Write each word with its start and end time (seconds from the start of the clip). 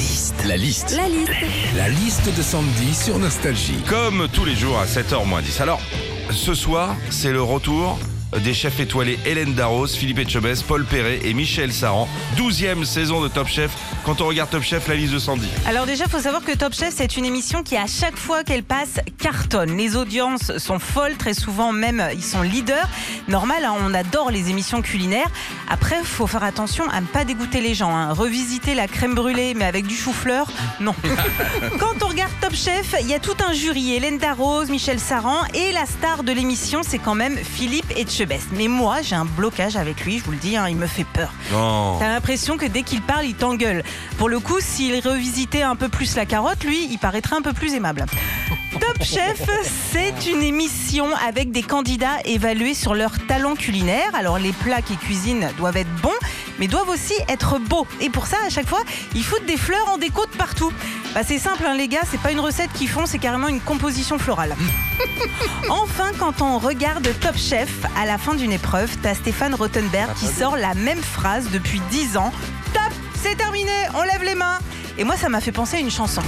liste. 0.00 0.34
La 0.46 0.56
liste. 0.56 0.96
La 0.96 1.08
liste. 1.08 1.30
La 1.76 1.88
liste 1.88 2.34
de 2.34 2.42
Sandy 2.42 2.94
sur 2.94 3.18
Nostalgie. 3.18 3.82
Comme 3.86 4.28
tous 4.32 4.44
les 4.44 4.54
jours 4.54 4.78
à 4.78 4.86
7h 4.86 5.26
moins 5.26 5.42
10. 5.42 5.60
Alors, 5.60 5.80
ce 6.30 6.54
soir, 6.54 6.96
c'est 7.10 7.32
le 7.32 7.42
retour 7.42 7.98
des 8.38 8.54
chefs 8.54 8.78
étoilés 8.78 9.18
Hélène 9.26 9.54
Darros, 9.54 9.88
Philippe 9.88 10.20
Etchebest, 10.20 10.62
Paul 10.64 10.84
Perret 10.84 11.20
et 11.24 11.34
Michel 11.34 11.72
Saran. 11.72 12.08
12e 12.36 12.84
saison 12.84 13.20
de 13.20 13.28
Top 13.28 13.48
Chef. 13.48 13.70
Quand 14.04 14.20
on 14.20 14.26
regarde 14.28 14.50
Top 14.50 14.62
Chef, 14.62 14.86
la 14.86 14.94
liste 14.94 15.12
de 15.12 15.18
Sandy. 15.18 15.48
Alors 15.66 15.84
déjà, 15.84 16.06
faut 16.06 16.20
savoir 16.20 16.42
que 16.44 16.52
Top 16.52 16.72
Chef, 16.72 16.94
c'est 16.96 17.16
une 17.16 17.24
émission 17.24 17.62
qui, 17.62 17.76
à 17.76 17.86
chaque 17.86 18.16
fois 18.16 18.44
qu'elle 18.44 18.62
passe, 18.62 19.00
cartonne. 19.18 19.76
Les 19.76 19.96
audiences 19.96 20.56
sont 20.58 20.78
folles, 20.78 21.16
très 21.16 21.34
souvent 21.34 21.72
même, 21.72 22.02
ils 22.14 22.22
sont 22.22 22.42
leaders. 22.42 22.88
Normal, 23.28 23.64
hein, 23.64 23.74
on 23.84 23.92
adore 23.94 24.30
les 24.30 24.48
émissions 24.48 24.80
culinaires. 24.80 25.30
Après, 25.68 25.96
faut 26.04 26.26
faire 26.28 26.44
attention 26.44 26.88
à 26.90 27.00
ne 27.00 27.06
pas 27.06 27.24
dégoûter 27.24 27.60
les 27.60 27.74
gens. 27.74 27.94
hein. 27.94 28.12
Revisiter 28.12 28.74
la 28.74 28.86
crème 28.86 29.14
brûlée, 29.14 29.54
mais 29.54 29.64
avec 29.64 29.86
du 29.86 29.96
chou-fleur, 29.96 30.46
non. 30.78 30.94
Quand 31.78 32.04
on 32.04 32.08
regarde 32.08 32.32
Top 32.40 32.54
Chef, 32.54 32.94
il 33.00 33.08
y 33.08 33.14
a 33.14 33.18
tout 33.18 33.36
un 33.46 33.52
jury. 33.52 33.94
Hélène 33.94 34.18
Darroze, 34.18 34.70
Michel 34.70 35.00
Saran 35.00 35.42
et 35.54 35.72
la 35.72 35.84
star 35.86 36.22
de 36.22 36.32
l'émission, 36.32 36.82
c'est 36.86 36.98
quand 36.98 37.14
même 37.16 37.36
Philippe 37.36 37.90
Etchebest. 37.96 38.19
Mais 38.52 38.68
moi, 38.68 39.02
j'ai 39.02 39.14
un 39.14 39.24
blocage 39.24 39.76
avec 39.76 40.04
lui, 40.04 40.18
je 40.18 40.24
vous 40.24 40.32
le 40.32 40.36
dis, 40.36 40.56
hein, 40.56 40.68
il 40.68 40.76
me 40.76 40.86
fait 40.86 41.04
peur. 41.04 41.32
Non. 41.52 41.96
T'as 41.98 42.08
l'impression 42.08 42.56
que 42.56 42.66
dès 42.66 42.82
qu'il 42.82 43.00
parle, 43.00 43.24
il 43.24 43.34
t'engueule. 43.34 43.82
Pour 44.18 44.28
le 44.28 44.40
coup, 44.40 44.58
s'il 44.60 45.00
revisitait 45.00 45.62
un 45.62 45.76
peu 45.76 45.88
plus 45.88 46.16
la 46.16 46.26
carotte, 46.26 46.62
lui, 46.64 46.86
il 46.90 46.98
paraîtrait 46.98 47.36
un 47.36 47.42
peu 47.42 47.52
plus 47.52 47.74
aimable. 47.74 48.04
Top 48.80 49.02
Chef, 49.02 49.48
c'est 49.92 50.30
une 50.30 50.42
émission 50.42 51.06
avec 51.26 51.50
des 51.50 51.62
candidats 51.62 52.18
évalués 52.24 52.74
sur 52.74 52.94
leur 52.94 53.18
talent 53.26 53.54
culinaire. 53.54 54.14
Alors 54.14 54.38
les 54.38 54.52
plats 54.52 54.80
qu'ils 54.80 54.98
cuisinent 54.98 55.48
doivent 55.58 55.76
être 55.76 55.92
bons, 56.02 56.10
mais 56.58 56.68
doivent 56.68 56.88
aussi 56.88 57.14
être 57.28 57.58
beaux. 57.58 57.86
Et 58.00 58.10
pour 58.10 58.26
ça, 58.26 58.36
à 58.46 58.50
chaque 58.50 58.68
fois, 58.68 58.82
ils 59.14 59.24
foutent 59.24 59.46
des 59.46 59.56
fleurs 59.56 59.88
en 59.88 59.98
déco 59.98 60.24
de 60.24 60.36
partout. 60.36 60.72
Bah, 61.14 61.22
c'est 61.26 61.38
simple, 61.38 61.64
hein, 61.66 61.74
les 61.74 61.88
gars, 61.88 62.02
c'est 62.08 62.20
pas 62.20 62.30
une 62.30 62.38
recette 62.40 62.72
qu'ils 62.72 62.88
font, 62.88 63.04
c'est 63.04 63.18
carrément 63.18 63.48
une 63.48 63.60
composition 63.60 64.18
florale. 64.18 64.54
Enfin, 65.68 66.10
quand 66.18 66.40
on 66.42 66.58
regarde 66.58 67.08
Top 67.20 67.36
Chef, 67.36 67.68
à 68.00 68.06
la 68.06 68.16
fin 68.18 68.34
d'une 68.34 68.52
épreuve, 68.52 68.90
t'as 69.02 69.14
Stéphane 69.14 69.54
Rottenberg 69.54 70.12
qui 70.14 70.26
sort 70.26 70.56
la 70.56 70.74
même 70.74 71.00
phrase 71.02 71.48
depuis 71.50 71.80
10 71.90 72.16
ans. 72.16 72.32
Top, 72.72 72.92
c'est 73.22 73.36
terminé, 73.36 73.70
on 73.94 74.02
lève 74.02 74.22
les 74.24 74.34
mains. 74.34 74.58
Et 74.98 75.04
moi, 75.04 75.16
ça 75.16 75.28
m'a 75.28 75.40
fait 75.40 75.52
penser 75.52 75.76
à 75.76 75.80
une 75.80 75.90
chanson. 75.90 76.22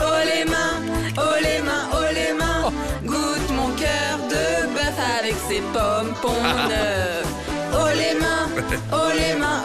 Oh 0.00 0.02
les 0.24 0.44
mains, 0.50 0.80
oh 1.18 1.20
les 1.42 1.62
mains, 1.62 1.88
oh 1.92 2.04
les 2.12 2.32
mains. 2.34 2.72
Goûte 3.04 3.50
mon 3.50 3.68
cœur 3.70 4.18
de 4.28 4.66
bœuf 4.72 4.98
avec 5.20 5.34
ses 5.48 5.60
pompons 5.60 6.42
neufs. 6.68 7.26
Oh 7.72 7.88
les 7.94 8.18
mains, 8.18 8.48
oh 8.92 9.08
les 9.14 9.34
mains, 9.38 9.55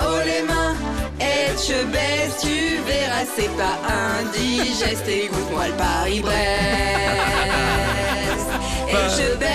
je 1.67 1.85
baisse, 1.85 2.37
tu 2.41 2.81
verras, 2.87 3.25
c'est 3.35 3.49
pas 3.55 3.77
indigeste. 4.19 5.07
Et 5.07 5.27
goûte-moi 5.27 5.67
le 5.67 5.73
Paris-Brest. 5.73 6.35
Et 8.89 9.09
je 9.17 9.35
baisse. 9.37 9.51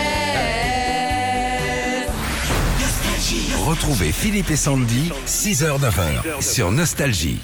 Retrouvez 3.67 4.13
Philippe 4.13 4.51
et 4.51 4.57
Sandy, 4.57 5.11
6h-9h 5.27 6.41
sur 6.41 6.71
Nostalgie. 6.71 7.41